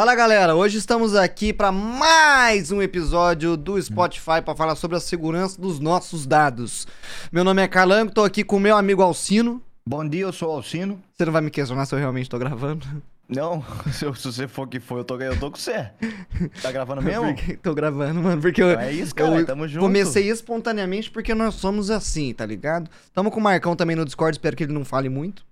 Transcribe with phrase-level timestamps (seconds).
[0.00, 5.00] Fala galera, hoje estamos aqui para mais um episódio do Spotify para falar sobre a
[5.00, 6.86] segurança dos nossos dados.
[7.30, 9.62] Meu nome é Calango, tô aqui com meu amigo Alcino.
[9.86, 10.98] Bom dia, eu sou o Alcino.
[11.14, 12.86] Você não vai me questionar se eu realmente tô gravando?
[13.28, 15.90] Não, se, eu- se você for que for, eu tô, eu tô com você.
[16.62, 17.34] Tá gravando mesmo?
[17.34, 19.82] Porque tô gravando, mano, porque eu, Então é isso, cara, eu tamo junto.
[19.82, 22.88] comecei espontaneamente porque nós somos assim, tá ligado?
[23.12, 25.44] Tamo com o Marcão também no Discord, espero que ele não fale muito.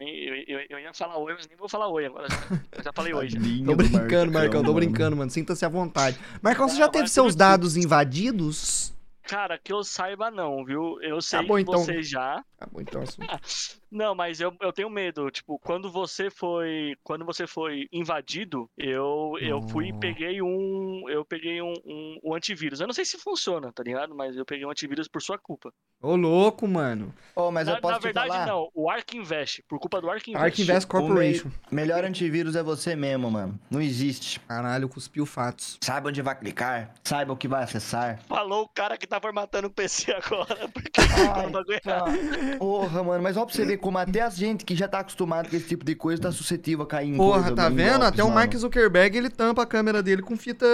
[0.00, 2.26] Eu, eu, eu ia falar oi, mas nem vou falar oi agora.
[2.72, 3.38] Eu já falei oi já.
[3.38, 5.30] Tadinho Tô do brincando, Marcão, tô brincando, mano.
[5.30, 6.18] Sinta-se à vontade.
[6.42, 8.94] Marcão, você já teve seus dados invadidos?
[9.26, 11.00] Cara, que eu saiba não, viu?
[11.02, 11.78] Eu sei bom, que então.
[11.84, 12.44] você já.
[12.58, 13.22] Tá bom, então assim.
[13.88, 15.30] Não, mas eu, eu tenho medo.
[15.30, 16.96] Tipo, quando você foi.
[17.04, 19.98] Quando você foi invadido, eu, eu fui e Oh.
[19.98, 21.08] peguei um.
[21.08, 22.80] Eu peguei um, um, um antivírus.
[22.80, 24.14] Eu não sei se funciona, tá ligado?
[24.14, 25.72] Mas eu peguei um antivírus por sua culpa.
[26.02, 27.14] Ô, louco, mano.
[27.34, 28.46] Ô, mas na, eu posso na te verdade, falar?
[28.46, 28.68] não.
[28.74, 29.62] O Ark Invest.
[29.68, 30.44] Por culpa do Ark Invest.
[30.44, 31.50] Ark Invest O me- Corporation.
[31.70, 33.58] melhor antivírus é você mesmo, mano.
[33.70, 34.40] Não existe.
[34.40, 35.78] Caralho, cuspiu fatos.
[35.80, 38.20] Saiba onde vai clicar, saiba o que vai acessar.
[38.24, 40.68] Falou o cara que tá formatando o PC agora.
[40.68, 42.04] Porque Ai, o bagulho é tá.
[42.58, 45.48] Porra, mano, mas ó pra você ver como até a gente que já tá acostumado
[45.48, 47.90] com esse tipo de coisa tá suscetível a cair em Porra, coisa, tá vendo?
[47.98, 48.34] golpes, Até o mano.
[48.40, 50.66] Mark Zuckerberg, ele tampa a câmera dele com fita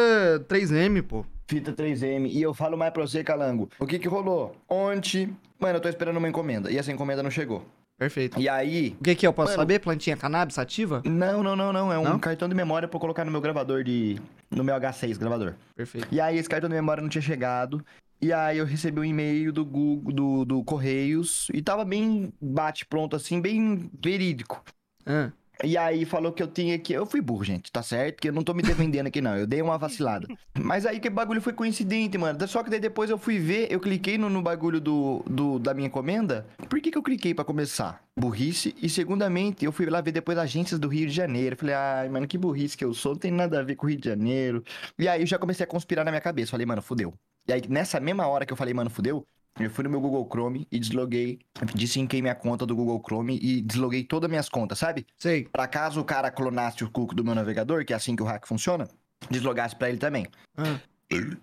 [0.49, 1.25] 3M, pô.
[1.49, 2.29] Fita 3M.
[2.31, 3.69] E eu falo mais pra você, Calango.
[3.79, 4.57] O que que rolou?
[4.69, 6.71] Ontem, mano, eu tô esperando uma encomenda.
[6.71, 7.65] E essa encomenda não chegou.
[7.99, 8.41] Perfeito.
[8.41, 9.29] E aí, O que que é?
[9.29, 9.63] Eu posso Mano.
[9.63, 9.79] saber?
[9.79, 11.03] Plantinha cannabis ativa?
[11.05, 11.93] Não, não, não, não.
[11.93, 12.19] É um Não?
[12.19, 14.19] cartão de memória pra eu colocar no meu gravador de.
[14.51, 15.55] No meu H6 gravador.
[15.77, 16.09] Perfeito.
[16.11, 17.85] E aí esse cartão de memória não tinha chegado.
[18.23, 21.49] E aí eu recebi um e-mail do Google, do, do Correios.
[21.53, 24.63] E tava bem bate-pronto, assim, bem verídico.
[25.05, 25.33] Ah,
[25.65, 26.93] E aí falou que eu tinha que.
[26.93, 28.21] Eu fui burro, gente, tá certo?
[28.21, 29.37] Que eu não tô me defendendo aqui, não.
[29.37, 30.29] Eu dei uma vacilada.
[30.57, 32.47] Mas aí que bagulho foi coincidente, mano.
[32.47, 35.75] Só que daí depois eu fui ver, eu cliquei no, no bagulho do, do, da
[35.75, 36.47] minha encomenda.
[36.69, 38.03] Por que, que eu cliquei pra começar?
[38.17, 38.75] Burrice.
[38.81, 41.57] E segundamente, eu fui lá ver depois agências do Rio de Janeiro.
[41.57, 43.13] Falei, ai, mano, que burrice que eu sou.
[43.13, 44.63] Não tem nada a ver com o Rio de Janeiro.
[44.99, 46.53] E aí eu já comecei a conspirar na minha cabeça.
[46.53, 47.15] Falei, mano, fudeu.
[47.47, 49.27] E aí, nessa mesma hora que eu falei, mano, fudeu,
[49.59, 51.39] eu fui no meu Google Chrome e desloguei,
[51.75, 55.07] desinquei minha conta do Google Chrome e desloguei todas as minhas contas, sabe?
[55.19, 55.47] sei.
[55.53, 58.27] Pra caso o cara clonasse o cookie do meu navegador, que é assim que o
[58.27, 58.89] hack funciona,
[59.31, 60.27] deslogasse pra ele também.
[60.57, 60.79] Ah,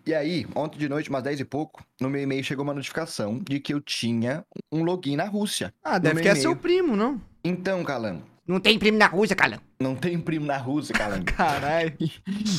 [0.06, 3.40] E aí, ontem de noite, umas 10 e pouco, no meu e-mail chegou uma notificação
[3.48, 5.72] de que eu tinha um login na Rússia.
[5.84, 7.22] ah deve que é seu primo, não?
[7.44, 9.60] Então, Calango, Não tem primo na Rússia, Calão.
[9.80, 11.26] não tem primo na Rússia, Calango.
[11.38, 11.96] Caralho.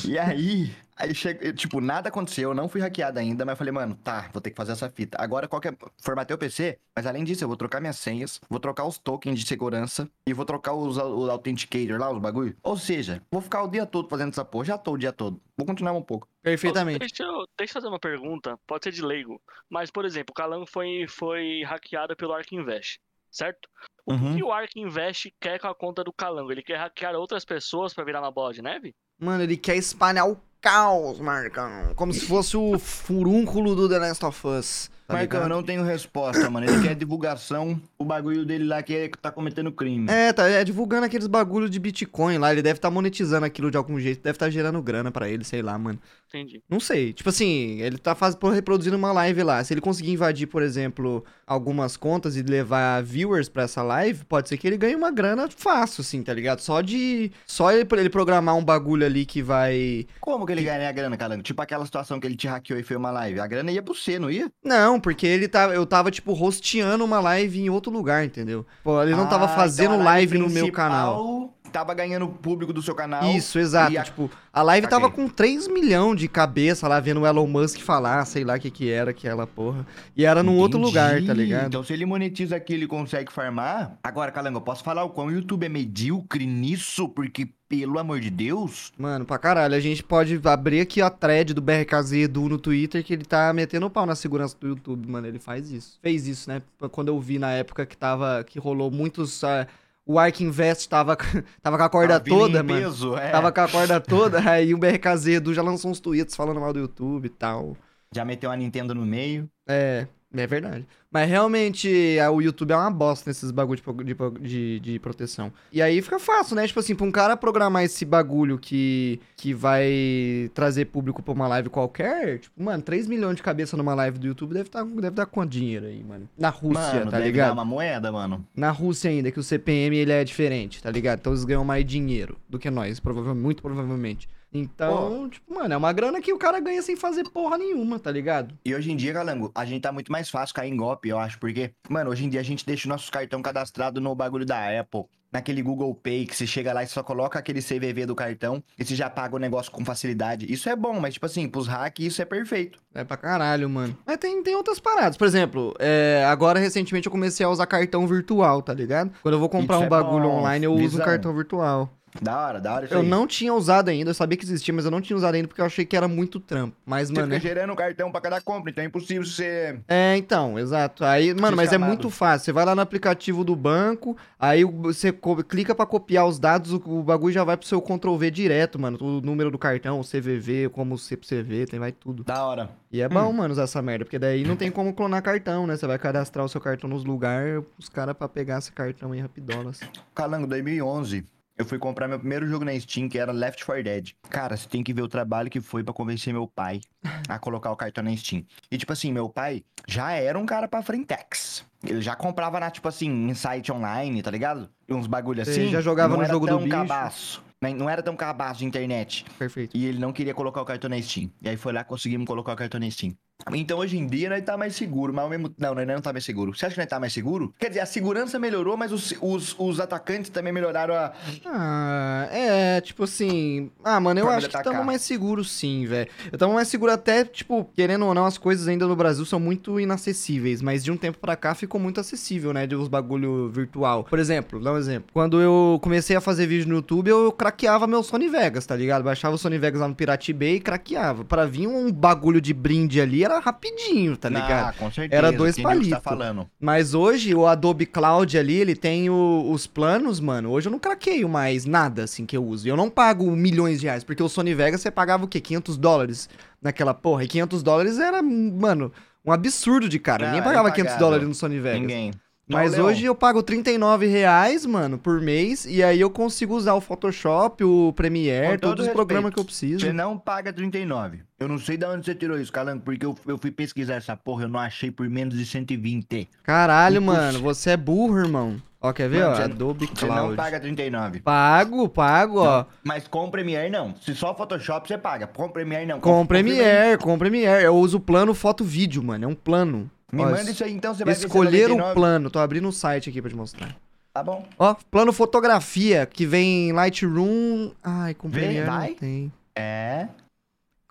[0.06, 3.72] E aí, aí chega, tipo, nada aconteceu, eu não fui hackeado ainda, mas eu falei,
[3.72, 5.16] mano, tá, vou ter que fazer essa fita.
[5.20, 5.76] Agora, qualquer.
[6.02, 9.38] Formatei o PC, mas além disso, eu vou trocar minhas senhas, vou trocar os tokens
[9.40, 12.56] de segurança e vou trocar os, os authenticator lá, os bagulho.
[12.62, 14.64] Ou seja, vou ficar o dia todo fazendo essa porra.
[14.66, 15.40] Já tô o dia todo.
[15.56, 16.28] Vou continuar um pouco.
[16.42, 16.98] Perfeitamente.
[17.00, 20.34] Deixa eu, deixa eu fazer uma pergunta, pode ser de leigo, mas, por exemplo, o
[20.34, 22.98] Calango foi, foi hackeado pelo Ark Invest,
[23.30, 23.68] certo?
[24.06, 24.36] O Uhum.
[24.36, 26.50] que o Ark Invest quer com a conta do Calango?
[26.50, 28.94] Ele quer hackear outras pessoas pra virar uma bola de neve?
[29.18, 31.94] Mano, ele quer espalhar o caos, Marcão.
[31.94, 34.90] Como se fosse o furúnculo do The Last of Us.
[35.10, 36.70] Tá Marcão, eu não tenho resposta, mano.
[36.70, 40.08] Ele quer divulgação, o bagulho dele lá que é tá cometendo crime.
[40.08, 42.52] É, tá é, divulgando aqueles bagulho de Bitcoin lá.
[42.52, 44.22] Ele deve estar monetizando aquilo de algum jeito.
[44.22, 45.98] Deve estar gerando grana pra ele, sei lá, mano.
[46.28, 46.62] Entendi.
[46.70, 47.12] Não sei.
[47.12, 49.64] Tipo assim, ele tá faz, reproduzindo uma live lá.
[49.64, 54.48] Se ele conseguir invadir, por exemplo, algumas contas e levar viewers pra essa live, pode
[54.48, 56.60] ser que ele ganhe uma grana fácil, assim, tá ligado?
[56.60, 57.32] Só de.
[57.44, 60.06] Só ele, ele programar um bagulho ali que vai.
[60.20, 61.42] Como que ele ganha a grana, Calango?
[61.42, 63.40] Tipo aquela situação que ele te hackeou e fez uma live.
[63.40, 64.50] A grana ia pro você, não ia?
[64.64, 65.74] Não, porque ele tava.
[65.74, 68.66] Eu tava, tipo, rosteando uma live em outro lugar, entendeu?
[68.82, 71.54] Pô, ele não tava Ah, fazendo então a live no meu canal.
[71.72, 73.24] Tava ganhando público do seu canal.
[73.30, 73.96] Isso, exato.
[73.98, 77.78] a- Tipo, a live tava com 3 milhões de cabeça lá vendo o Elon Musk
[77.80, 79.86] falar, sei lá o que que era aquela porra.
[80.16, 80.88] E era num outro Entendi.
[80.96, 81.66] lugar, tá ligado?
[81.68, 83.96] Então, se ele monetiza aqui, ele consegue farmar.
[84.02, 87.08] Agora, Calango, eu posso falar o quão o YouTube é medíocre nisso?
[87.08, 88.92] Porque, pelo amor de Deus.
[88.98, 93.04] Mano, pra caralho, a gente pode abrir aqui a thread do BRKZ Edu no Twitter
[93.04, 95.26] que ele tá metendo o pau na segurança do YouTube, mano.
[95.28, 95.98] Ele faz isso.
[96.02, 96.60] Fez isso, né?
[96.90, 98.42] Quando eu vi na época que tava.
[98.44, 99.44] que rolou muitos.
[99.44, 99.66] ah,
[100.10, 101.16] o Ark Invest tava,
[101.62, 102.80] tava com a corda vindo toda, mano.
[102.80, 103.30] peso, é.
[103.30, 106.72] Tava com a corda toda, aí o BRKZ Edu já lançou uns tweets falando mal
[106.72, 107.76] do YouTube e tal.
[108.12, 109.48] Já meteu a Nintendo no meio.
[109.68, 110.84] É, é verdade.
[111.12, 115.52] Mas realmente a- o YouTube é uma bosta nesses bagulho de, de, de proteção.
[115.72, 116.66] E aí fica fácil, né?
[116.66, 121.48] Tipo assim, pra um cara programar esse bagulho que, que vai trazer público pra uma
[121.48, 125.10] live qualquer, tipo, mano, 3 milhões de cabeça numa live do YouTube deve, tá, deve
[125.10, 126.28] dar quanto dinheiro aí, mano?
[126.38, 127.48] Na Rússia, mano, tá deve ligado?
[127.48, 128.46] dar uma moeda, mano.
[128.54, 131.18] Na Rússia ainda, que o CPM ele é diferente, tá ligado?
[131.20, 134.28] Então eles ganham mais dinheiro do que nós, provavelmente, muito provavelmente.
[134.52, 138.10] Então, tipo, mano, é uma grana que o cara ganha sem fazer porra nenhuma, tá
[138.10, 138.52] ligado?
[138.64, 141.18] E hoje em dia, Galango, a gente tá muito mais fácil cair em golpe, eu
[141.18, 144.44] acho, porque, mano, hoje em dia a gente deixa o nosso cartão cadastrado no bagulho
[144.46, 145.04] da Apple.
[145.32, 148.84] naquele Google Pay, que você chega lá e só coloca aquele CVV do cartão e
[148.84, 150.52] você já paga o negócio com facilidade.
[150.52, 152.80] Isso é bom, mas, tipo assim, pros hacks isso é perfeito.
[152.92, 153.96] É pra caralho, mano.
[154.04, 155.16] Mas tem, tem outras paradas.
[155.16, 159.12] Por exemplo, é, agora recentemente eu comecei a usar cartão virtual, tá ligado?
[159.22, 161.04] Quando eu vou comprar Isso um é bagulho bom, online, eu uso um visão.
[161.06, 161.88] cartão virtual.
[162.20, 163.08] Da hora, da hora isso Eu aí.
[163.08, 165.60] não tinha usado ainda, eu sabia que existia, mas eu não tinha usado ainda porque
[165.60, 166.76] eu achei que era muito trampo.
[166.84, 167.34] Mas, Você mano.
[167.34, 169.78] fica é- gerando cartão pra cada compra, então é impossível você...
[169.86, 171.04] É, então, exato.
[171.04, 172.46] Aí, mano, mas é muito fácil.
[172.46, 175.12] Você vai lá no aplicativo do banco, aí você
[175.48, 178.98] clica pra copiar os dados, o, bagulho já vai pro seu Ctrl V direto, mano.
[179.00, 182.24] O número do cartão, o CVV, como o CVV, tem vai tudo.
[182.24, 182.70] Da hora.
[182.92, 185.76] E é bom, mano, usar essa merda, porque daí não tem como clonar cartão, né?
[185.76, 189.20] Você vai cadastrar o seu cartão nos lugares, os caras pra pegar esse cartão aí
[189.20, 189.78] rapidolas.
[190.14, 191.24] Calango, 2011,
[191.60, 194.12] eu fui comprar meu primeiro jogo na Steam, que era Left 4 Dead.
[194.30, 196.80] Cara, você tem que ver o trabalho que foi pra convencer meu pai
[197.28, 198.46] a colocar o cartão na Steam.
[198.70, 201.62] E, tipo assim, meu pai já era um cara pra frentex.
[201.84, 204.70] Ele já comprava na, tipo assim, em site online, tá ligado?
[204.88, 205.68] Uns bagulho assim.
[205.68, 206.70] já jogava no jogo do bicho?
[206.70, 207.42] cabaço.
[207.60, 207.74] né?
[207.74, 209.26] Não era tão cabaço de internet.
[209.38, 209.76] Perfeito.
[209.76, 211.30] E ele não queria colocar o cartão na Steam.
[211.42, 213.14] E aí foi lá, conseguimos colocar o cartão na Steam.
[213.52, 216.12] Então hoje em dia nós tá mais seguro, mas ao mesmo Não, nós não tá
[216.12, 216.54] mais seguro.
[216.54, 217.52] Você acha que nós tá mais seguro?
[217.58, 221.12] Quer dizer, a segurança melhorou, mas os, os, os atacantes também melhoraram a.
[221.46, 223.70] Ah, é, tipo assim.
[223.84, 224.72] Ah, mano, eu acho que atacar.
[224.72, 226.08] tamo mais seguro sim, velho.
[226.30, 229.40] Eu tamo mais seguro até, tipo, querendo ou não, as coisas ainda no Brasil são
[229.40, 233.48] muito inacessíveis, mas de um tempo pra cá ficou muito acessível, né, de uns bagulho
[233.50, 234.04] virtual.
[234.04, 235.10] Por exemplo, dá um exemplo.
[235.12, 239.02] Quando eu comecei a fazer vídeo no YouTube, eu craqueava meu Sony Vegas, tá ligado?
[239.02, 241.24] Baixava o Sony Vegas lá no Pirate Bay e craqueava.
[241.24, 244.68] Pra vir um bagulho de brinde ali era rapidinho, tá ligado?
[244.70, 245.16] Ah, com certeza.
[245.16, 245.90] Era dois você palitos.
[245.90, 246.50] tá falando.
[246.58, 250.50] Mas hoje o Adobe Cloud ali, ele tem o- os planos, mano.
[250.50, 252.66] Hoje eu não craqueio mais nada assim que eu uso.
[252.68, 255.40] Eu não pago milhões de reais, porque o Sony Vegas você pagava o quê?
[255.40, 256.28] 500 dólares
[256.60, 257.24] naquela porra.
[257.24, 258.92] E 500 dólares era, mano,
[259.24, 260.24] um absurdo de cara.
[260.26, 261.06] Não, Ninguém era pagava 500 impagável.
[261.06, 261.80] dólares no Sony Vegas.
[261.80, 262.10] Ninguém.
[262.50, 265.64] Mas hoje eu pago 39 reais, mano, por mês.
[265.66, 269.44] E aí eu consigo usar o Photoshop, o Premiere, todo todos os programas que eu
[269.44, 269.80] preciso.
[269.80, 271.20] Você não paga 39.
[271.38, 274.16] Eu não sei de onde você tirou isso, Calango, porque eu, eu fui pesquisar essa
[274.16, 276.28] porra, eu não achei por menos de 120.
[276.42, 277.12] Caralho, Puxa.
[277.12, 278.56] mano, você é burro, irmão.
[278.82, 279.36] Ó, quer ver, Mano, ó?
[279.36, 280.36] você- Adobe Você não Cloud.
[280.36, 281.20] paga 39.
[281.20, 282.64] Pago, pago, ó.
[282.82, 283.94] Mas com Premiere não.
[284.00, 285.26] Se só Photoshop você paga.
[285.26, 286.00] Com Premiere não.
[286.00, 287.62] Com Com Premiere, com Premiere.
[287.64, 289.24] Eu uso o plano foto-vídeo, mano.
[289.26, 289.90] É um plano.
[290.12, 291.94] Me Ó, manda isso aí então, você vai ver se é Escolher o 99.
[291.94, 292.30] plano.
[292.30, 293.76] Tô abrindo o site aqui pra te mostrar.
[294.12, 294.44] Tá bom.
[294.58, 297.70] Ó, plano fotografia, que vem em Lightroom.
[297.82, 298.88] Ai, com Vem, Premiere vai.
[298.90, 299.32] não tem.
[299.54, 300.08] É.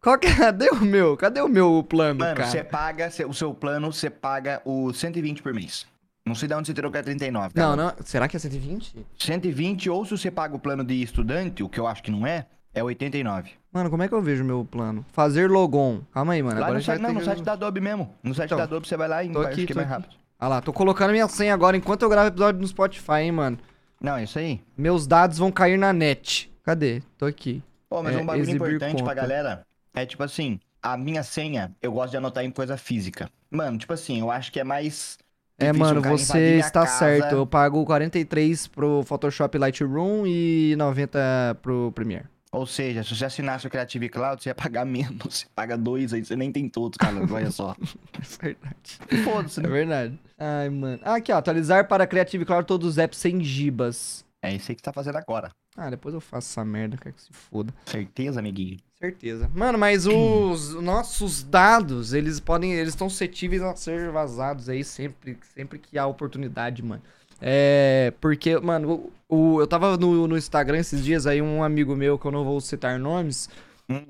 [0.00, 0.34] Qual que é?
[0.36, 1.16] Cadê o meu?
[1.16, 2.48] Cadê o meu plano, Mano, cara?
[2.48, 5.86] você paga, cê- o seu plano, você paga o 120 por mês.
[6.24, 7.52] Não sei de onde você tirou que é 39.
[7.56, 7.76] Não, cara.
[7.98, 8.04] não.
[8.04, 8.94] Será que é 120?
[9.18, 12.26] 120, ou se você paga o plano de estudante, o que eu acho que não
[12.26, 13.50] é, é 89.
[13.72, 15.04] Mano, como é que eu vejo o meu plano?
[15.12, 16.00] Fazer logon.
[16.12, 16.58] Calma aí, mano.
[16.58, 18.14] Lá Agora no site, não, no site da Adobe mesmo.
[18.22, 20.02] No site Então, da Adobe você vai lá e tô aqui, é tô mais aqui.
[20.02, 20.16] rápido.
[20.38, 23.58] Ah lá, tô colocando minha senha agora enquanto eu gravo episódio no Spotify, hein, mano.
[24.00, 24.60] Não, é isso aí.
[24.76, 26.50] Meus dados vão cair na net.
[26.62, 27.02] Cadê?
[27.16, 27.62] Tô aqui.
[27.90, 29.14] Pô, mas É, um bagulho importante pra conta.
[29.14, 33.28] galera é tipo assim, a minha senha, eu gosto de anotar em coisa física.
[33.50, 35.18] Mano, tipo assim, eu acho que é mais.
[35.58, 36.98] É, mano, você está casa.
[36.98, 37.34] certo.
[37.34, 42.26] Eu pago 43 pro Photoshop Lightroom e 90 pro Premiere.
[42.50, 45.40] Ou seja, se você assinasse o Creative Cloud, você ia pagar menos.
[45.40, 47.16] Você paga dois aí, você nem tem todos, cara.
[47.30, 47.76] Olha só.
[47.80, 49.24] É verdade.
[49.24, 49.68] Foda-se, É né?
[49.68, 50.18] verdade.
[50.38, 51.00] Ai, mano.
[51.04, 51.36] Ah, aqui, ó.
[51.38, 54.24] Atualizar para Creative Cloud todos os apps sem gibas.
[54.42, 55.50] É isso aí que você tá fazendo agora.
[55.76, 57.72] Ah, depois eu faço essa merda, quero que se foda.
[57.86, 58.78] Certeza, amiguinho?
[58.98, 59.48] Certeza.
[59.54, 65.38] Mano, mas os nossos dados, eles podem, eles estão suscetíveis a ser vazados aí sempre,
[65.54, 67.02] sempre que há oportunidade, mano.
[67.40, 71.94] É, porque, mano, o, o- eu tava no, no Instagram esses dias aí, um amigo
[71.96, 73.48] meu, que eu não vou citar nomes,
[73.90, 74.04] Hum,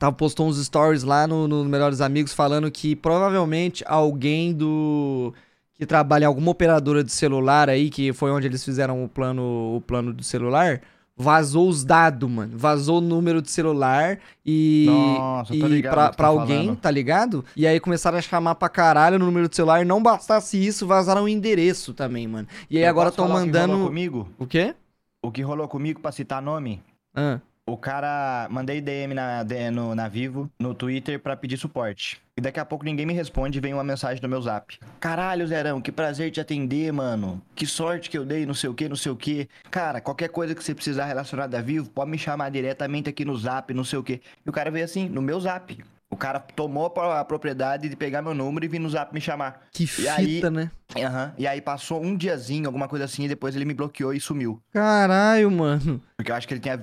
[0.00, 5.32] tava, postou uns stories lá no, no Melhores Amigos falando que provavelmente alguém do
[5.78, 9.76] que trabalha em alguma operadora de celular aí, que foi onde eles fizeram o plano,
[9.76, 10.80] o plano do celular,
[11.16, 12.56] vazou os dados, mano.
[12.58, 16.78] Vazou o número de celular e, Nossa, e ligado pra, pra tá alguém, falando.
[16.80, 17.44] tá ligado?
[17.56, 19.84] E aí começaram a chamar pra caralho no número de celular.
[19.84, 22.46] Não bastasse isso, vazaram o endereço também, mano.
[22.70, 23.86] E aí eu agora estão falar o que rolou mandando.
[23.88, 24.28] comigo?
[24.38, 24.74] O quê?
[25.22, 26.82] O que rolou comigo pra citar nome?
[27.14, 29.42] Ah, O cara, mandei DM na,
[29.72, 32.20] no, na Vivo, no Twitter, pra pedir suporte.
[32.38, 34.78] E daqui a pouco ninguém me responde e vem uma mensagem no meu zap.
[35.00, 37.40] Caralho, Zerão, que prazer te atender, mano.
[37.54, 39.48] Que sorte que eu dei, não sei o que, não sei o que.
[39.70, 43.34] Cara, qualquer coisa que você precisar relacionada a Vivo, pode me chamar diretamente aqui no
[43.38, 44.20] zap, não sei o que.
[44.44, 45.82] E o cara veio assim, no meu zap.
[46.16, 49.60] O cara tomou a propriedade de pegar meu número e vir no zap me chamar.
[49.70, 50.70] que fita, aí- né?
[50.96, 51.34] Aham.
[51.36, 54.58] E aí passou um diazinho, alguma coisa assim, e depois ele me bloqueou e sumiu.
[54.72, 56.00] Caralho, mano.
[56.16, 56.80] Porque eu acho que ele tinha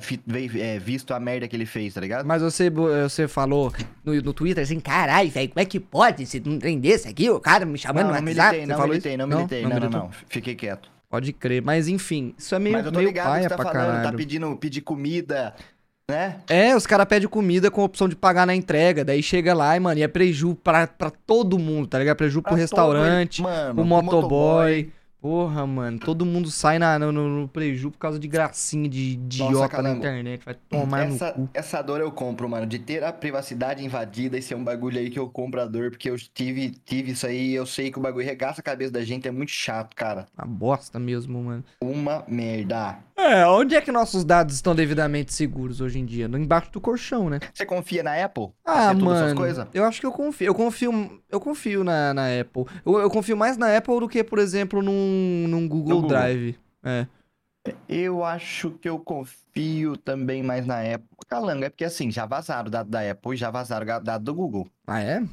[0.61, 2.25] é, visto a merda que ele fez, tá ligado?
[2.25, 3.73] Mas você, você falou
[4.05, 7.27] no, no Twitter assim, caralho, velho, como é que pode se não tem desse aqui?
[7.29, 8.57] O cara me chamando Não, no não WhatsApp?
[8.57, 9.17] militei, não falou militei, isso?
[9.17, 9.61] não militei.
[9.63, 9.99] Não, não, militou?
[10.01, 10.11] não.
[10.29, 10.91] Fiquei quieto.
[11.09, 11.61] Pode crer.
[11.63, 13.65] Mas enfim, isso é meio, Mas eu tô meio ligado que paia você tá pra
[13.65, 14.03] falando, caralho.
[14.11, 15.55] tá pedindo pedir comida,
[16.10, 16.41] né?
[16.50, 19.05] É, os caras pedem comida com opção de pagar na entrega.
[19.05, 22.17] Daí chega lá e, mano, e é preju pra, pra todo mundo, tá ligado?
[22.17, 24.91] Preju pro Pra todo restaurante, mano, pro pro motoboy.
[25.22, 29.13] Porra, mano, todo mundo sai na, no, no, no preju por causa de gracinha de
[29.13, 30.43] idiota na internet.
[30.43, 31.50] Vai tomar no Essa, cu.
[31.53, 32.65] essa dor eu compro, mano.
[32.67, 35.91] De ter a privacidade invadida, esse é um bagulho aí que eu compro a dor,
[35.91, 39.01] porque eu tive, tive isso aí eu sei que o bagulho regaça a cabeça da
[39.01, 40.25] gente, é muito chato, cara.
[40.38, 41.63] Uma bosta mesmo, mano.
[41.81, 42.98] Uma merda.
[43.15, 46.27] É, onde é que nossos dados estão devidamente seguros hoje em dia?
[46.27, 47.39] No embaixo do colchão, né?
[47.53, 48.50] Você confia na Apple?
[48.65, 50.48] Ah, todas essas mano, eu acho que eu confio.
[50.48, 52.65] Eu confio, eu confio na, na Apple.
[52.86, 56.10] Eu, eu confio mais na Apple do que, por exemplo, num, num Google, Google.
[56.10, 56.58] Drive.
[56.84, 57.05] É.
[57.88, 61.08] Eu acho que eu confio também mais na Apple.
[61.27, 64.24] Calango, é porque assim, já vazaram o dado da Apple e já vazaram o dado
[64.24, 64.67] do Google.
[64.86, 65.24] Ah, é?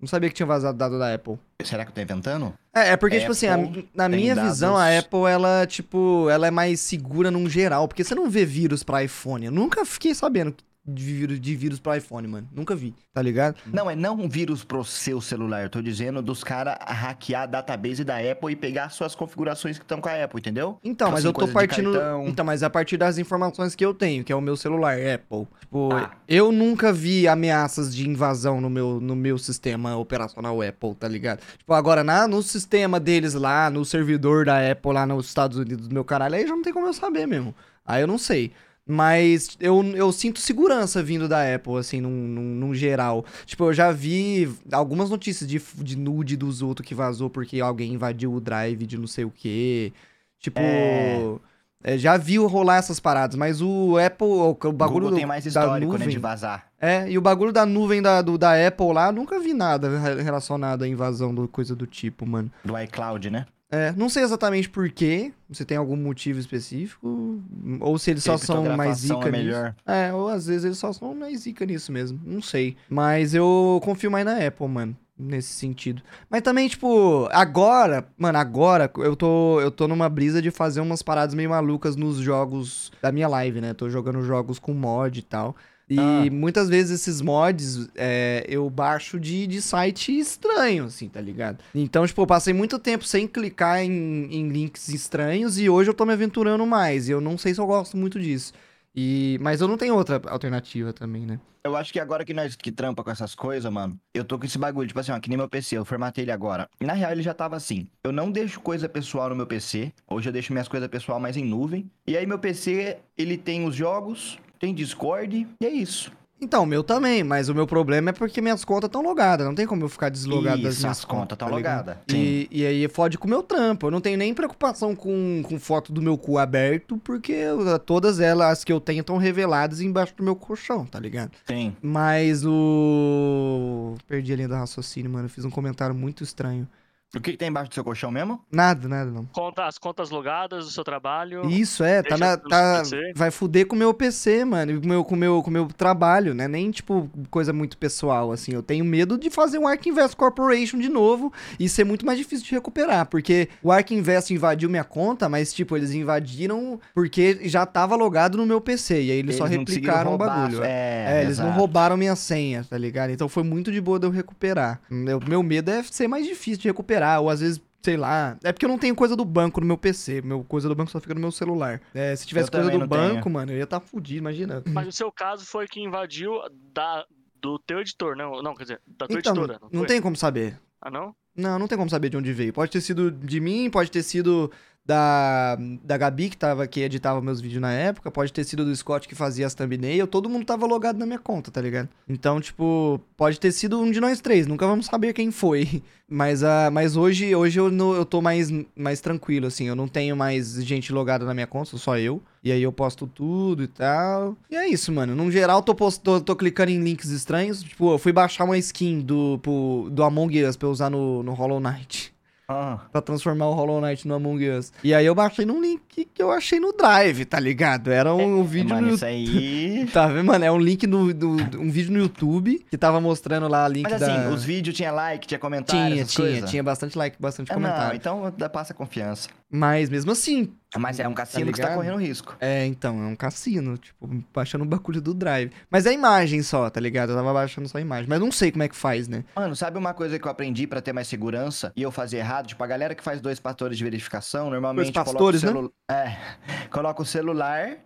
[0.00, 1.36] Não sabia que tinha vazado dado da Apple.
[1.64, 2.54] Será que eu tô inventando?
[2.72, 3.56] É, é porque, tipo assim, a-
[3.92, 7.88] na minha dados- visão, a Apple, ela, tipo, ela é mais segura num geral.
[7.88, 9.46] Porque você não vê vírus pra iPhone.
[9.46, 10.54] Eu nunca fiquei sabendo
[10.86, 12.48] de vírus, de vírus pra iPhone, mano.
[12.50, 13.56] Nunca vi, tá ligado?
[13.66, 15.62] Não, é não um vírus pro seu celular.
[15.62, 19.84] Eu tô dizendo dos caras hackear a database da Apple e pegar suas configurações que
[19.84, 20.78] estão com a Apple, entendeu?
[20.82, 21.92] Então, Tipo mas assim, eu tô partindo.
[22.26, 25.46] Então, mas a partir das informações que eu tenho, que é o meu celular, Apple.
[25.60, 26.10] Tipo, Ah.
[26.26, 31.40] eu nunca vi ameaças de invasão no meu, no meu sistema operacional Apple, tá ligado?
[31.58, 35.86] Tipo, agora na, no sistema deles lá, no servidor da Apple lá nos Estados Unidos
[35.88, 37.54] do meu caralho, aí já não tem como eu saber mesmo.
[37.84, 38.52] Aí eu não sei.
[38.90, 43.22] Mas eu, eu sinto segurança vindo da Apple, assim, num, num, num geral.
[43.44, 47.92] Tipo, eu já vi algumas notícias de, de nude dos outros que vazou porque alguém
[47.92, 49.92] invadiu o drive de não sei o quê.
[50.40, 50.58] Tipo.
[50.58, 51.34] É.
[51.82, 55.48] é, já viu rolar essas paradas, mas o Apple, o, bagulho Google tem mais da
[55.48, 56.68] histórico, né, nuvem, de vazar.
[56.80, 60.22] é, e o bagulho da nuvem da, do, da Apple lá, nunca vi nada re-
[60.22, 62.50] relacionado à invasão do coisa do tipo, mano.
[62.64, 63.46] Do iCloud, né?
[63.70, 67.38] É, não sei exatamente por quê, se tem algum motivo específico,
[67.80, 69.30] ou se eles só são mais zica é nisso.
[69.30, 69.74] melhor.
[69.86, 72.76] É, ou às vezes eles só são mais zica nisso mesmo, não sei.
[72.88, 76.00] Mas eu confio mais na Apple, mano, nesse sentido.
[76.30, 81.02] Mas também, tipo, agora, mano, agora eu tô, eu tô numa brisa de fazer umas
[81.02, 83.74] paradas meio malucas nos jogos da minha live, né?
[83.74, 85.54] Tô jogando jogos com mod e tal.
[85.90, 86.28] E Ah.
[86.30, 91.58] muitas vezes esses mods é, eu baixo de, de site estranho, assim, tá ligado?
[91.74, 93.90] Então, tipo, eu passei muito tempo sem clicar em,
[94.30, 97.08] em links estranhos e hoje eu tô me aventurando mais.
[97.08, 98.52] E eu não sei se eu gosto muito disso.
[98.94, 101.38] E, mas eu não tenho outra alternativa também, né?
[101.64, 104.46] Eu acho que agora que nós que trampa com essas coisas, mano, eu tô com
[104.46, 106.68] esse bagulho, tipo assim, ó, que nem meu PC, eu formatei ele agora.
[106.80, 107.86] Na real, ele já tava assim.
[108.02, 109.92] Eu não deixo coisa pessoal no meu PC.
[110.08, 111.90] Hoje eu deixo minhas coisas pessoal mais em nuvem.
[112.06, 116.10] E aí meu PC, ele tem os jogos, tem Discord, e é isso.
[116.40, 119.44] Então, o meu também, mas o meu problema é porque minhas contas estão logadas.
[119.44, 121.96] Não tem como eu ficar deslogado das Isso, minhas as contas tão tá logadas.
[122.14, 123.88] E, e aí fode com o meu trampo.
[123.88, 128.20] Eu não tenho nem preocupação com, com foto do meu cu aberto, porque eu- todas
[128.20, 131.32] elas que eu tenho estão reveladas embaixo do meu colchão, tá ligado?
[131.44, 131.74] Sim.
[131.82, 133.94] Mas o.
[134.06, 135.26] Perdi a linha do raciocínio, mano.
[135.26, 136.68] Eu fiz um comentário muito estranho.
[137.16, 138.38] O que, que tem embaixo do seu colchão mesmo?
[138.52, 139.24] Nada, nada, não.
[139.32, 141.48] Conta, as contas logadas do seu trabalho.
[141.48, 142.36] Isso, é, tá na.
[142.36, 142.82] Tá,
[143.14, 144.72] vai fuder com o meu PC, mano.
[144.72, 146.46] E com o meu, com meu, com meu trabalho, né?
[146.46, 148.52] Nem, tipo, coisa muito pessoal, assim.
[148.52, 152.18] Eu tenho medo de fazer um Ark Invest Corporation de novo e ser muito mais
[152.18, 153.06] difícil de recuperar.
[153.06, 158.36] Porque o Ark Invest invadiu minha conta, mas, tipo, eles invadiram porque já tava logado
[158.36, 159.04] no meu PC.
[159.04, 160.62] E aí eles, só não conseguiram replicaram o bagulho.
[160.62, 163.10] É, É, eles não roubaram minha senha, tá ligado?
[163.10, 164.80] Então foi muito de boa de eu recuperar.
[164.90, 168.38] Meu, meu medo é ser mais difícil de recuperar, ou às vezes, sei lá.
[168.42, 170.22] É porque eu não tenho coisa do banco no meu PC.
[170.22, 171.80] Meu coisa do banco só fica no meu celular.
[171.94, 173.14] É, se tivesse Eu coisa do não tenho.
[173.14, 174.62] banco, mano, eu ia estar tá fudido, imagina.
[174.66, 176.32] Mas o seu caso foi que invadiu
[176.72, 177.04] da,
[177.40, 178.42] do teu editor, não?
[178.42, 179.58] Não, quer dizer, da tua Então, editora.
[179.62, 180.58] Não, não tem como saber.
[180.80, 181.14] Ah, não?
[181.34, 182.52] Não, não tem como saber de onde veio.
[182.52, 184.50] Pode ter sido de mim, pode ter sido
[184.88, 188.74] da, da Gabi, que, tava, que editava meus vídeos na época, pode ter sido do
[188.74, 191.90] Scott que fazia as thumbnail, todo mundo tava logado na minha conta, tá ligado?
[192.08, 195.82] Então, tipo, pode ter sido um de nós três, nunca vamos saber quem foi.
[196.10, 199.86] Mas, uh, mas hoje, hoje eu, não- eu tô mais, mais tranquilo, assim, eu não
[199.86, 202.22] tenho mais gente logada na minha conta, só eu.
[202.42, 204.34] E aí eu posto tudo e tal.
[204.50, 205.14] E é isso, mano.
[205.14, 206.00] No geral, tô, post...
[206.00, 207.62] tô, tô clicando em links estranhos.
[207.62, 211.22] Tipo, eu fui baixar uma skin do, pro- do Among Us pra eu usar no,
[211.22, 212.10] no Hollow Knight.
[212.50, 214.72] Ah, Pra transformar o Hollow Knight no Among Us.
[214.82, 217.90] E aí eu baixei num link que eu achei no Drive, tá ligado?
[217.90, 219.86] Era um, vídeo mano, no isso aí...
[219.92, 220.44] Tá vendo, mano?
[220.46, 223.82] É um link do, do- um vídeo no YouTube que tava mostrando lá a link
[223.90, 224.06] Mas da.
[224.24, 226.50] assim, os vídeos tinha like, tinha comentário, Tinha, tinha, coisas?
[226.50, 227.96] tinha bastante like, bastante não, comentário.
[227.96, 229.28] então dá passa confiança.
[229.50, 232.36] Mas mesmo assim, Mas é um cassino que você tá correndo risco.
[232.40, 235.50] É, então, é um cassino, tipo, baixando o bagulho do Drive.
[235.70, 237.10] Mas é imagem só, tá ligado?
[237.10, 238.06] Eu tava baixando só a imagem.
[238.08, 239.24] Mas não sei como é que faz, né?
[239.34, 242.48] Mano, sabe uma coisa que eu aprendi pra ter mais segurança e eu fazia errado?
[242.48, 245.52] Tipo, a galera que faz dois fatores de verificação, normalmente Dois pastores, né?
[245.52, 245.98] coloca o celu...
[245.98, 246.16] É,
[246.68, 247.78] coloca o celular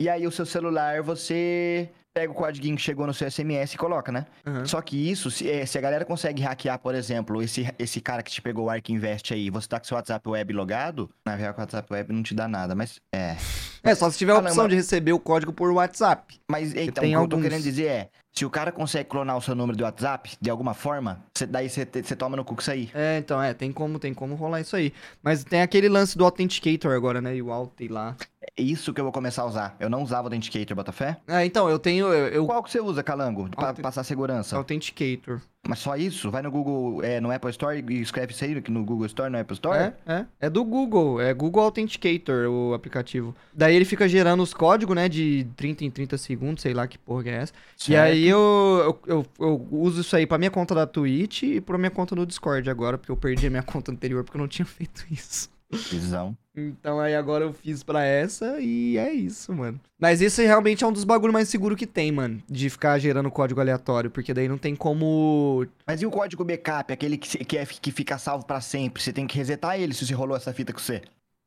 [0.00, 3.78] e aí o seu celular você pega o código que chegou no seu SMS e
[3.78, 4.26] coloca, né?
[4.46, 4.66] Aham.
[4.66, 8.22] Só que isso, se, eh, se a galera consegue hackear, por exemplo, esse, esse cara
[8.22, 11.34] que te pegou o Ark Invest aí, você tá com seu WhatsApp web logado, na
[11.34, 13.36] real, o WhatsApp web não te dá nada, mas é.
[13.82, 16.38] É, só se tiver a Ah, não, opção de receber o código por WhatsApp.
[16.50, 17.36] Mas então, tem o que eu alguns.
[17.38, 20.50] tô querendo dizer é, se o cara consegue clonar o seu número de WhatsApp, de
[20.50, 21.84] alguma forma, cê- daí você
[22.16, 22.90] toma no cu isso aí.
[22.94, 24.92] É, então, é, tem como, tem como rolar isso aí.
[25.22, 27.34] Mas tem aquele lance do Authenticator agora, né?
[27.34, 28.14] E o Authy lá.
[28.54, 29.76] É isso que eu vou começar a usar.
[29.80, 31.16] Eu não usava o Authenticator, Botafé.
[31.26, 32.06] É, então, eu tenho.
[32.12, 33.48] Eu, eu- Qual que você usa, Calango?
[33.48, 34.56] Pra Authent- passar segurança.
[34.56, 35.40] Authenticator.
[35.66, 36.30] Mas só isso?
[36.30, 39.38] Vai no Google, é, no Apple Store e escreve isso aí no Google Store, no
[39.38, 39.78] Apple Store?
[39.78, 40.26] É, é.
[40.40, 41.18] É do Google.
[41.18, 43.34] É Google Authenticator, o aplicativo.
[43.54, 45.08] Daí ele fica gerando os códigos, né?
[45.08, 47.52] De 30 em 30 segundos, sei lá que porra que é essa.
[47.78, 48.02] E Certo.
[48.12, 51.78] aí eu, eu, eu, eu uso isso aí pra minha conta da Twitch e pra
[51.78, 54.48] minha conta no Discord agora, porque eu perdi a minha conta anterior porque eu não
[54.48, 55.48] tinha feito isso.
[55.90, 56.36] Visão.
[56.54, 59.80] Então aí agora eu fiz pra essa e é isso, mano.
[59.98, 62.42] Mas esse realmente é um dos bagulhos mais seguros que tem, mano.
[62.48, 65.66] De ficar gerando código aleatório, porque daí não tem como.
[65.86, 69.02] Mas e o código backup, aquele que, que, é, que fica salvo pra sempre?
[69.02, 71.00] Você tem que resetar ele se você rolou essa fita com você.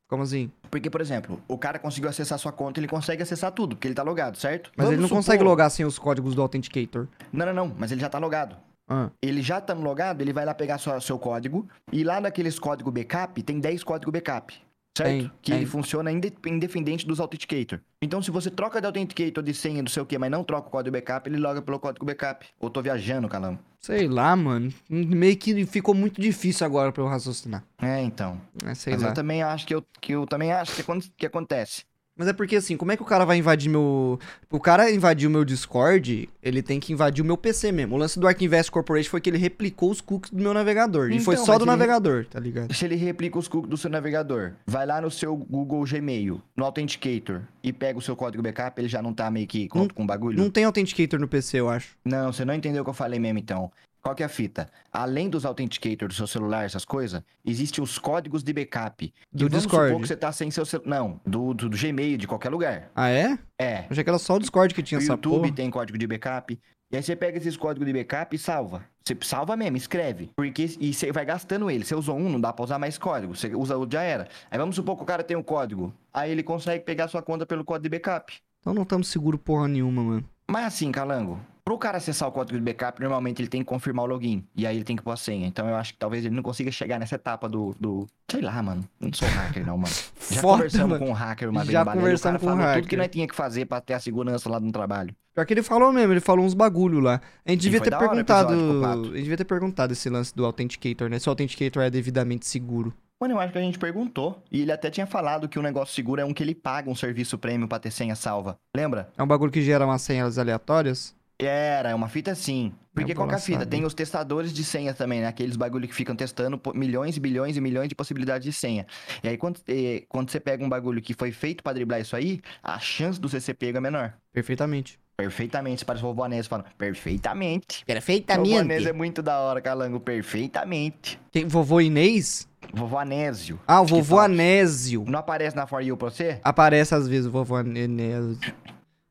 [0.08, 0.52] Como assim?
[0.72, 3.96] Porque, por exemplo, o cara conseguiu acessar sua conta, ele consegue acessar tudo, porque ele
[3.96, 4.72] tá logado, certo?
[4.78, 7.08] Mas ele não Vamos consegue supor- logar sem os códigos do Authenticator.
[7.34, 8.56] Não, não, não, mas ele já tá logado.
[8.88, 12.60] Ah, Ele já tá logado, ele vai lá pegar sua, seu código, e lá naqueles
[12.60, 14.54] código backup, tem 10 código backup.
[14.98, 15.10] Certo?
[15.10, 15.60] Tem, que tem.
[15.60, 17.80] ele funciona inde- independente dos Authenticator.
[18.02, 20.68] Então, se você troca de Authenticator de senha, não sei o que, mas não troca
[20.70, 22.46] o código backup, ele loga pelo código backup.
[22.60, 23.60] Ou tô viajando, calão.
[23.82, 24.74] sei lá, mano.
[24.90, 27.64] Meio que ficou muito difícil agora pra eu raciocinar.
[27.82, 28.40] É, então.
[28.66, 29.10] É, sei mas lá.
[29.10, 31.84] eu também acho que eu, que eu também acho que, acon- que acontece.
[32.18, 34.18] Mas é porque assim, como é que o cara vai invadir meu.
[34.50, 37.96] O cara invadir o meu Discord, ele tem que invadir o meu PC mesmo.
[37.96, 41.12] O lance do Ark Invest Corporation foi que ele replicou os cookies do meu navegador.
[41.12, 42.74] e foi Então, só do navegador, tá ligado?
[42.74, 46.64] Se ele replica os cookies do seu navegador, vai lá no seu Google Gmail, no
[46.64, 49.88] Authenticator, e pega o seu código backup, ele já não tá meio que com, Não-
[49.90, 50.38] com bagulho?
[50.38, 51.98] Não tem Authenticator no PC, eu acho.
[52.06, 53.70] Não, você não entendeu o que eu falei mesmo, então.
[54.06, 54.70] Qual que é a fita?
[54.94, 59.12] Além dos Authenticator do seu celular, essas coisas, existem os códigos de backup.
[59.34, 59.88] Do Discord.
[59.88, 60.88] supor que você tá sem seu celular.
[60.88, 62.92] Não, do, do, do Gmail, de qualquer lugar.
[62.96, 63.40] Ah, é?
[63.58, 63.80] É.
[63.80, 65.56] Eu achei que era só o Discord que tinha O essa YouTube porra.
[65.56, 66.54] tem código de backup.
[66.92, 68.86] E aí você pega esses códigos de backup e salva.
[69.04, 70.30] Você salva mesmo, escreve.
[70.36, 71.84] Porque e você vai gastando ele.
[71.84, 73.36] Você usou um, não dá pra usar mais código.
[73.36, 74.28] Você usa o já era.
[74.52, 75.92] Aí vamos supor que o cara tem um código.
[76.14, 78.36] Aí ele consegue pegar sua conta pelo código de backup.
[78.60, 80.30] Então não estamos seguro porra nenhuma, mano.
[80.48, 84.06] Mas assim, Calango, pro cara acessar o código de backup, normalmente ele tem que confirmar
[84.06, 84.46] o login.
[84.56, 85.48] E aí ele tem que pôr a senha.
[85.48, 87.76] Então eu acho que talvez ele não consiga chegar nessa etapa do.
[87.80, 88.08] do...
[88.30, 88.88] Sei lá, mano.
[89.00, 89.94] Não sou hacker, não, mano.
[90.30, 91.06] Já Foda, conversamos mano.
[91.06, 92.76] com um hacker uma vez Já conversamos com um hacker.
[92.76, 95.14] tudo que nós tinha que fazer pra ter a segurança lá no trabalho.
[95.34, 97.20] Pior que ele falou mesmo, ele falou uns bagulho lá.
[97.44, 98.54] A gente devia ter perguntado.
[98.54, 99.02] episódio.
[99.02, 101.20] A gente devia ter perguntado esse lance do Authenticator, né?
[101.20, 102.94] Se o Authenticator é devidamente seguro.
[103.20, 104.42] Mano, eu acho que a gente perguntou.
[104.52, 106.96] E ele até tinha falado que o negócio seguro é um que ele paga um
[106.96, 108.58] serviço premium pra ter senha salva.
[108.76, 109.10] Lembra?
[109.18, 111.16] É um bagulho que gera umas senhas aleatórias?
[111.38, 112.72] Era, é uma fita sim.
[112.94, 113.66] Porque É qual que é a fita?
[113.66, 115.28] Tem os testadores de senha também, né?
[115.28, 118.88] Aqueles bagulho que ficam testando milhões e bilhões e milhões de possibilidades de senha.
[119.22, 122.16] E aí, quando, eh, quando você pega um bagulho que foi feito pra driblar isso
[122.16, 124.14] aí, a chance do você ser pego é menor.
[124.32, 124.98] Perfeitamente.
[125.18, 125.80] Perfeitamente.
[125.80, 127.80] Você parece o vovô Anésio falando, perfeitamente.
[127.80, 128.58] Vovô Perfeitamente.
[128.58, 130.00] Anésio é muito da hora, Calango.
[130.00, 131.20] Perfeitamente.
[131.32, 132.48] Quem, vovô Inês?
[132.74, 133.60] Vovô Anésio.
[133.68, 134.20] Ah, o vovô.
[134.20, 135.06] Anésio.
[135.08, 136.40] Não aparece na For You pra você?
[136.44, 138.38] Aparece às vezes o vovô Anésio.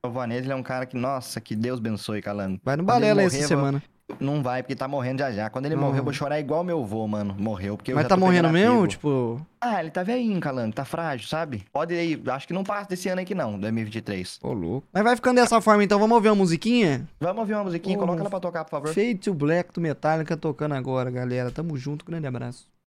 [0.05, 2.61] O ele é um cara que, nossa, que Deus abençoe, Calango.
[2.63, 3.83] Vai no balela morrer, essa semana.
[4.21, 5.49] Não vai, porque tá morrendo já já.
[5.49, 7.35] Quando ele morrer, eu vou chorar igual meu avô, mano.
[7.39, 8.87] Morreu, porque Mas tá morrendo mesmo?
[8.87, 11.65] Tipo, Ah, ele tá velhinho, Calango, tá frágil, sabe?
[11.73, 14.41] Pode ir, acho que não passa desse ano aqui não, 2023.
[14.43, 14.87] ô louco.
[14.93, 17.09] Mas vai ficando dessa forma então, vamos ouvir uma musiquinha?
[17.19, 18.89] Vamos ouvir uma musiquinha, coloca ela pra tocar, por favor.
[18.89, 21.51] Fade to Black do Metallica tocando agora, galera.
[21.51, 22.74] Tamo junto, grande abraço.